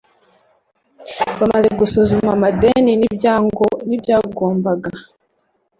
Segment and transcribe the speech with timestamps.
[1.39, 3.01] bamaze gusuzuma amadeni n
[3.95, 4.91] ibyagombaga